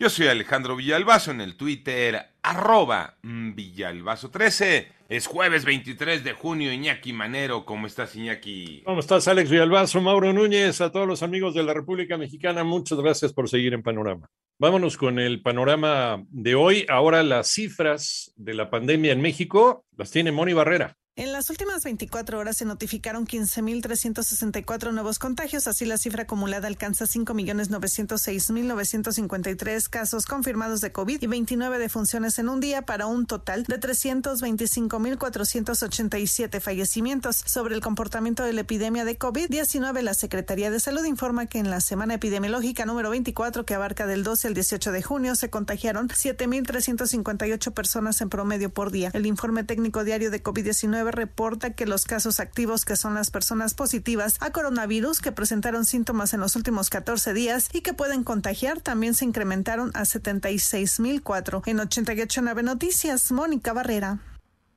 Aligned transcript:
Yo 0.00 0.08
soy 0.08 0.28
Alejandro 0.28 0.76
Villalbazo 0.76 1.30
en 1.30 1.42
el 1.42 1.56
Twitter, 1.56 2.30
arroba 2.42 3.18
Villalbazo13. 3.22 4.86
Es 5.10 5.26
jueves 5.26 5.66
23 5.66 6.24
de 6.24 6.32
junio, 6.32 6.72
Iñaki 6.72 7.12
Manero. 7.12 7.66
¿Cómo 7.66 7.86
estás, 7.86 8.16
Iñaki? 8.16 8.80
¿Cómo 8.86 9.00
estás, 9.00 9.28
Alex 9.28 9.50
Villalbazo? 9.50 10.00
Mauro 10.00 10.32
Núñez, 10.32 10.80
a 10.80 10.90
todos 10.90 11.06
los 11.06 11.22
amigos 11.22 11.52
de 11.52 11.64
la 11.64 11.74
República 11.74 12.16
Mexicana, 12.16 12.64
muchas 12.64 12.98
gracias 12.98 13.34
por 13.34 13.50
seguir 13.50 13.74
en 13.74 13.82
Panorama. 13.82 14.26
Vámonos 14.58 14.96
con 14.96 15.18
el 15.18 15.42
panorama 15.42 16.24
de 16.30 16.54
hoy. 16.54 16.86
Ahora 16.88 17.22
las 17.22 17.48
cifras 17.48 18.32
de 18.36 18.54
la 18.54 18.70
pandemia 18.70 19.12
en 19.12 19.20
México 19.20 19.84
las 19.98 20.10
tiene 20.10 20.32
Moni 20.32 20.54
Barrera. 20.54 20.96
En 21.16 21.32
las 21.32 21.50
últimas 21.50 21.82
24 21.82 22.38
horas 22.38 22.56
se 22.56 22.64
notificaron 22.64 23.26
15.364 23.26 24.92
nuevos 24.92 25.18
contagios, 25.18 25.66
así 25.66 25.84
la 25.84 25.98
cifra 25.98 26.22
acumulada 26.22 26.68
alcanza 26.68 27.04
5.906.953 27.04 29.88
casos 29.90 30.24
confirmados 30.24 30.80
de 30.80 30.92
COVID 30.92 31.20
y 31.20 31.26
29 31.26 31.80
defunciones 31.80 32.38
en 32.38 32.48
un 32.48 32.60
día 32.60 32.82
para 32.82 33.06
un 33.06 33.26
total 33.26 33.64
de 33.64 33.80
325.487 33.80 36.60
fallecimientos. 36.60 37.42
Sobre 37.44 37.74
el 37.74 37.80
comportamiento 37.80 38.44
de 38.44 38.52
la 38.52 38.60
epidemia 38.60 39.04
de 39.04 39.18
COVID-19, 39.18 40.02
la 40.02 40.14
Secretaría 40.14 40.70
de 40.70 40.78
Salud 40.78 41.04
informa 41.04 41.46
que 41.46 41.58
en 41.58 41.70
la 41.70 41.80
semana 41.80 42.14
epidemiológica 42.14 42.86
número 42.86 43.10
24, 43.10 43.66
que 43.66 43.74
abarca 43.74 44.06
del 44.06 44.22
12 44.22 44.46
al 44.46 44.54
18 44.54 44.92
de 44.92 45.02
junio, 45.02 45.34
se 45.34 45.50
contagiaron 45.50 46.06
7.358 46.08 47.74
personas 47.74 48.20
en 48.20 48.28
promedio 48.30 48.72
por 48.72 48.92
día. 48.92 49.10
El 49.12 49.26
informe 49.26 49.64
técnico 49.64 50.04
diario 50.04 50.30
de 50.30 50.40
COVID-19 50.42 51.09
reporta 51.10 51.74
que 51.74 51.86
los 51.86 52.04
casos 52.04 52.40
activos, 52.40 52.84
que 52.84 52.96
son 52.96 53.14
las 53.14 53.30
personas 53.30 53.74
positivas 53.74 54.36
a 54.40 54.50
coronavirus 54.50 55.20
que 55.20 55.32
presentaron 55.32 55.84
síntomas 55.84 56.34
en 56.34 56.40
los 56.40 56.56
últimos 56.56 56.90
14 56.90 57.32
días 57.34 57.68
y 57.72 57.80
que 57.80 57.94
pueden 57.94 58.24
contagiar, 58.24 58.80
también 58.80 59.14
se 59.14 59.24
incrementaron 59.24 59.90
a 59.94 60.02
76.004. 60.02 61.62
En 61.66 61.80
889 61.80 62.62
Noticias, 62.62 63.32
Mónica 63.32 63.72
Barrera. 63.72 64.20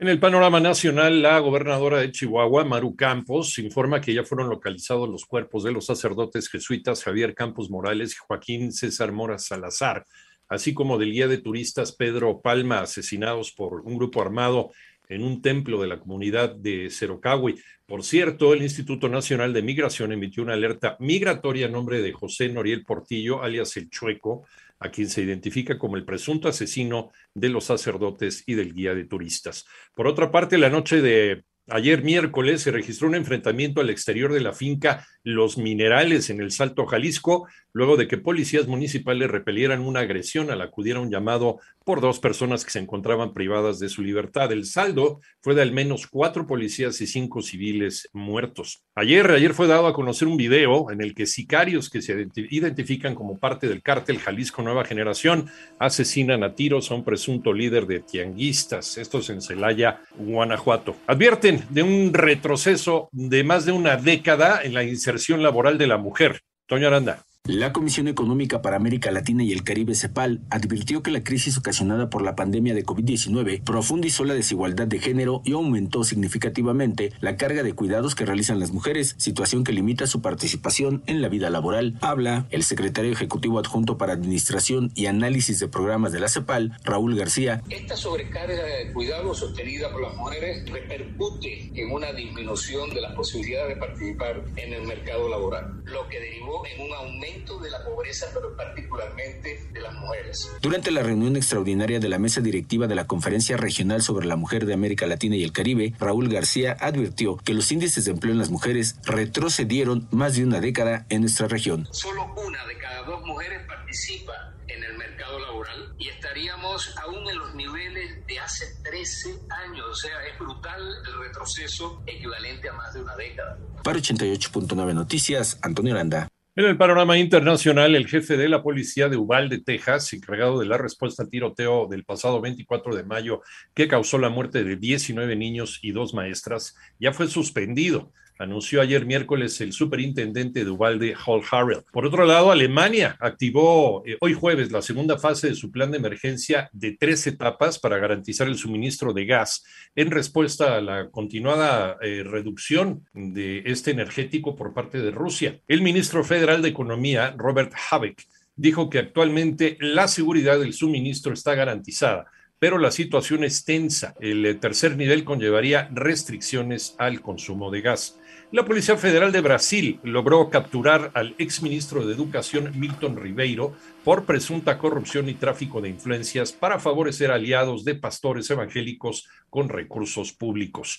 En 0.00 0.06
el 0.06 0.20
panorama 0.20 0.60
nacional, 0.60 1.22
la 1.22 1.40
gobernadora 1.40 1.98
de 1.98 2.12
Chihuahua, 2.12 2.64
Maru 2.64 2.94
Campos, 2.94 3.58
informa 3.58 4.00
que 4.00 4.14
ya 4.14 4.22
fueron 4.22 4.48
localizados 4.48 5.08
los 5.08 5.26
cuerpos 5.26 5.64
de 5.64 5.72
los 5.72 5.86
sacerdotes 5.86 6.48
jesuitas 6.48 7.02
Javier 7.02 7.34
Campos 7.34 7.68
Morales 7.68 8.12
y 8.12 8.16
Joaquín 8.24 8.72
César 8.72 9.10
Mora 9.10 9.40
Salazar, 9.40 10.06
así 10.48 10.72
como 10.72 10.98
del 10.98 11.10
guía 11.10 11.26
de 11.26 11.38
turistas 11.38 11.90
Pedro 11.90 12.40
Palma, 12.40 12.78
asesinados 12.78 13.50
por 13.50 13.80
un 13.80 13.96
grupo 13.96 14.22
armado 14.22 14.70
en 15.08 15.22
un 15.22 15.42
templo 15.42 15.80
de 15.80 15.88
la 15.88 15.98
comunidad 15.98 16.54
de 16.54 16.90
Cerocahui. 16.90 17.56
Por 17.86 18.02
cierto, 18.04 18.52
el 18.52 18.62
Instituto 18.62 19.08
Nacional 19.08 19.52
de 19.52 19.62
Migración 19.62 20.12
emitió 20.12 20.42
una 20.42 20.54
alerta 20.54 20.96
migratoria 21.00 21.66
a 21.66 21.70
nombre 21.70 22.02
de 22.02 22.12
José 22.12 22.48
Noriel 22.48 22.84
Portillo, 22.84 23.42
alias 23.42 23.76
El 23.76 23.90
Chueco, 23.90 24.46
a 24.80 24.90
quien 24.90 25.08
se 25.08 25.22
identifica 25.22 25.78
como 25.78 25.96
el 25.96 26.04
presunto 26.04 26.48
asesino 26.48 27.10
de 27.34 27.48
los 27.48 27.64
sacerdotes 27.64 28.44
y 28.46 28.54
del 28.54 28.74
guía 28.74 28.94
de 28.94 29.04
turistas. 29.04 29.66
Por 29.94 30.06
otra 30.06 30.30
parte, 30.30 30.58
la 30.58 30.70
noche 30.70 31.00
de 31.00 31.44
Ayer 31.70 32.02
miércoles 32.02 32.62
se 32.62 32.70
registró 32.70 33.08
un 33.08 33.14
enfrentamiento 33.14 33.82
al 33.82 33.90
exterior 33.90 34.32
de 34.32 34.40
la 34.40 34.54
finca 34.54 35.06
Los 35.28 35.58
Minerales 35.58 36.30
en 36.30 36.40
el 36.40 36.50
Salto 36.50 36.86
Jalisco, 36.86 37.46
luego 37.74 37.98
de 37.98 38.08
que 38.08 38.16
policías 38.16 38.66
municipales 38.66 39.30
repelieran 39.30 39.82
una 39.82 40.00
agresión 40.00 40.50
al 40.50 40.62
acudir 40.62 40.96
a 40.96 41.00
un 41.00 41.10
llamado 41.10 41.58
por 41.84 42.00
dos 42.00 42.18
personas 42.18 42.64
que 42.64 42.70
se 42.70 42.78
encontraban 42.78 43.34
privadas 43.34 43.78
de 43.78 43.90
su 43.90 44.02
libertad. 44.02 44.50
El 44.52 44.64
saldo 44.64 45.20
fue 45.42 45.54
de 45.54 45.60
al 45.60 45.72
menos 45.72 46.06
cuatro 46.06 46.46
policías 46.46 47.00
y 47.02 47.06
cinco 47.06 47.42
civiles 47.42 48.08
muertos. 48.14 48.82
Ayer, 48.94 49.30
ayer 49.30 49.52
fue 49.52 49.66
dado 49.66 49.86
a 49.86 49.92
conocer 49.92 50.28
un 50.28 50.38
video 50.38 50.90
en 50.90 51.02
el 51.02 51.14
que 51.14 51.26
sicarios 51.26 51.90
que 51.90 52.00
se 52.00 52.26
identifican 52.34 53.14
como 53.14 53.36
parte 53.38 53.68
del 53.68 53.82
cártel 53.82 54.18
Jalisco 54.18 54.62
Nueva 54.62 54.84
Generación 54.84 55.50
asesinan 55.78 56.42
a 56.42 56.54
tiros 56.54 56.90
a 56.90 56.94
un 56.94 57.04
presunto 57.04 57.52
líder 57.52 57.86
de 57.86 58.00
tianguistas. 58.00 58.96
Esto 58.96 59.18
es 59.18 59.28
en 59.28 59.42
Celaya, 59.42 60.00
Guanajuato. 60.16 60.96
Advierten 61.06 61.64
de 61.68 61.82
un 61.82 62.14
retroceso 62.14 63.10
de 63.12 63.44
más 63.44 63.66
de 63.66 63.72
una 63.72 63.96
década 63.96 64.62
en 64.62 64.72
la 64.72 64.84
inserción 64.84 65.17
laboral 65.42 65.78
de 65.78 65.86
la 65.86 65.96
mujer. 65.96 66.42
Toño 66.66 66.86
Aranda. 66.86 67.24
La 67.48 67.72
Comisión 67.72 68.08
Económica 68.08 68.60
para 68.60 68.76
América 68.76 69.10
Latina 69.10 69.42
y 69.42 69.52
el 69.54 69.64
Caribe, 69.64 69.94
CEPAL, 69.94 70.42
advirtió 70.50 71.02
que 71.02 71.10
la 71.10 71.24
crisis 71.24 71.56
ocasionada 71.56 72.10
por 72.10 72.20
la 72.20 72.36
pandemia 72.36 72.74
de 72.74 72.84
COVID-19 72.84 73.62
profundizó 73.64 74.24
la 74.24 74.34
desigualdad 74.34 74.86
de 74.86 74.98
género 74.98 75.40
y 75.46 75.52
aumentó 75.52 76.04
significativamente 76.04 77.10
la 77.22 77.38
carga 77.38 77.62
de 77.62 77.72
cuidados 77.72 78.14
que 78.14 78.26
realizan 78.26 78.60
las 78.60 78.70
mujeres, 78.70 79.14
situación 79.16 79.64
que 79.64 79.72
limita 79.72 80.06
su 80.06 80.20
participación 80.20 81.02
en 81.06 81.22
la 81.22 81.30
vida 81.30 81.48
laboral. 81.48 81.96
Habla 82.02 82.44
el 82.50 82.64
secretario 82.64 83.12
ejecutivo 83.12 83.58
adjunto 83.58 83.96
para 83.96 84.12
Administración 84.12 84.92
y 84.94 85.06
Análisis 85.06 85.58
de 85.58 85.68
Programas 85.68 86.12
de 86.12 86.20
la 86.20 86.28
CEPAL, 86.28 86.76
Raúl 86.84 87.16
García. 87.16 87.62
Esta 87.70 87.96
sobrecarga 87.96 88.62
de 88.62 88.92
cuidados 88.92 89.38
sostenida 89.38 89.90
por 89.90 90.02
las 90.02 90.14
mujeres 90.16 90.68
repercute 90.70 91.70
en 91.74 91.92
una 91.92 92.12
disminución 92.12 92.90
de 92.90 93.00
las 93.00 93.14
posibilidades 93.14 93.74
de 93.74 93.80
participar 93.80 94.44
en 94.56 94.74
el 94.74 94.86
mercado 94.86 95.30
laboral, 95.30 95.82
lo 95.86 96.06
que 96.10 96.20
derivó 96.20 96.62
en 96.66 96.82
un 96.82 96.92
aumento 96.92 97.37
de 97.46 97.70
la 97.70 97.84
pobreza, 97.84 98.26
pero 98.34 98.54
particularmente 98.56 99.66
de 99.72 99.80
las 99.80 99.94
mujeres. 99.94 100.50
Durante 100.60 100.90
la 100.90 101.02
reunión 101.02 101.36
extraordinaria 101.36 102.00
de 102.00 102.08
la 102.08 102.18
mesa 102.18 102.40
directiva 102.40 102.86
de 102.86 102.94
la 102.94 103.06
Conferencia 103.06 103.56
Regional 103.56 104.02
sobre 104.02 104.26
la 104.26 104.36
Mujer 104.36 104.66
de 104.66 104.74
América 104.74 105.06
Latina 105.06 105.36
y 105.36 105.44
el 105.44 105.52
Caribe, 105.52 105.94
Raúl 105.98 106.28
García 106.28 106.76
advirtió 106.80 107.36
que 107.36 107.54
los 107.54 107.70
índices 107.72 108.04
de 108.04 108.10
empleo 108.10 108.32
en 108.32 108.38
las 108.38 108.50
mujeres 108.50 108.96
retrocedieron 109.04 110.08
más 110.10 110.36
de 110.36 110.44
una 110.44 110.60
década 110.60 111.06
en 111.08 111.22
nuestra 111.22 111.48
región. 111.48 111.88
Solo 111.92 112.34
una 112.36 112.66
de 112.66 112.76
cada 112.76 113.02
dos 113.04 113.24
mujeres 113.24 113.66
participa 113.66 114.54
en 114.68 114.84
el 114.84 114.98
mercado 114.98 115.38
laboral 115.38 115.94
y 115.98 116.08
estaríamos 116.08 116.94
aún 116.98 117.28
en 117.28 117.38
los 117.38 117.54
niveles 117.54 118.26
de 118.26 118.38
hace 118.38 118.66
13 118.82 119.40
años. 119.66 119.86
O 119.90 119.94
sea, 119.94 120.26
es 120.30 120.38
brutal 120.38 120.80
el 121.06 121.18
retroceso 121.20 122.02
equivalente 122.06 122.68
a 122.68 122.72
más 122.74 122.94
de 122.94 123.02
una 123.02 123.16
década. 123.16 123.58
Para 123.82 123.98
88.9 123.98 124.94
Noticias, 124.94 125.58
Antonio 125.62 125.94
Aranda. 125.94 126.28
En 126.58 126.64
el 126.64 126.76
panorama 126.76 127.16
internacional, 127.16 127.94
el 127.94 128.08
jefe 128.08 128.36
de 128.36 128.48
la 128.48 128.64
policía 128.64 129.08
de 129.08 129.16
Uvalde, 129.16 129.60
Texas, 129.60 130.12
encargado 130.12 130.58
de 130.58 130.66
la 130.66 130.76
respuesta 130.76 131.22
al 131.22 131.30
tiroteo 131.30 131.86
del 131.86 132.02
pasado 132.02 132.40
24 132.40 132.96
de 132.96 133.04
mayo 133.04 133.42
que 133.74 133.86
causó 133.86 134.18
la 134.18 134.28
muerte 134.28 134.64
de 134.64 134.74
19 134.74 135.36
niños 135.36 135.78
y 135.82 135.92
dos 135.92 136.14
maestras, 136.14 136.74
ya 136.98 137.12
fue 137.12 137.28
suspendido 137.28 138.12
anunció 138.38 138.80
ayer 138.80 139.04
miércoles 139.04 139.60
el 139.60 139.72
superintendente 139.72 140.64
de 140.64 140.70
Uvalde, 140.70 141.14
Hall 141.26 141.42
Harrell. 141.50 141.82
Por 141.92 142.06
otro 142.06 142.24
lado, 142.24 142.50
Alemania 142.50 143.16
activó 143.20 144.02
eh, 144.06 144.16
hoy 144.20 144.34
jueves 144.34 144.70
la 144.70 144.82
segunda 144.82 145.18
fase 145.18 145.48
de 145.48 145.54
su 145.54 145.70
plan 145.70 145.90
de 145.90 145.98
emergencia 145.98 146.70
de 146.72 146.96
tres 146.98 147.26
etapas 147.26 147.78
para 147.78 147.98
garantizar 147.98 148.48
el 148.48 148.56
suministro 148.56 149.12
de 149.12 149.26
gas 149.26 149.64
en 149.94 150.10
respuesta 150.10 150.76
a 150.76 150.80
la 150.80 151.10
continuada 151.10 151.96
eh, 152.00 152.22
reducción 152.24 153.06
de 153.12 153.62
este 153.66 153.90
energético 153.90 154.56
por 154.56 154.72
parte 154.72 155.00
de 155.00 155.10
Rusia. 155.10 155.60
El 155.66 155.82
ministro 155.82 156.24
federal 156.24 156.62
de 156.62 156.68
Economía, 156.68 157.34
Robert 157.36 157.72
Habeck, 157.90 158.26
dijo 158.56 158.90
que 158.90 158.98
actualmente 158.98 159.78
la 159.80 160.08
seguridad 160.08 160.58
del 160.58 160.72
suministro 160.72 161.32
está 161.32 161.54
garantizada 161.54 162.26
pero 162.58 162.78
la 162.78 162.90
situación 162.90 163.44
es 163.44 163.64
tensa. 163.64 164.14
El 164.20 164.44
eh, 164.44 164.54
tercer 164.54 164.96
nivel 164.96 165.24
conllevaría 165.24 165.88
restricciones 165.92 166.94
al 166.98 167.20
consumo 167.20 167.70
de 167.70 167.80
gas. 167.82 168.18
La 168.50 168.64
Policía 168.64 168.96
Federal 168.96 169.30
de 169.30 169.42
Brasil 169.42 170.00
logró 170.02 170.48
capturar 170.48 171.10
al 171.12 171.34
exministro 171.36 172.06
de 172.06 172.14
Educación 172.14 172.72
Milton 172.80 173.16
Ribeiro 173.16 173.74
por 174.04 174.24
presunta 174.24 174.78
corrupción 174.78 175.28
y 175.28 175.34
tráfico 175.34 175.82
de 175.82 175.90
influencias 175.90 176.52
para 176.52 176.78
favorecer 176.78 177.30
aliados 177.30 177.84
de 177.84 177.94
pastores 177.94 178.48
evangélicos 178.48 179.28
con 179.50 179.68
recursos 179.68 180.32
públicos. 180.32 180.96